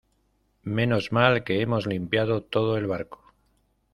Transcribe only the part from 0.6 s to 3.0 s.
menos mal que hemos limpiado todo el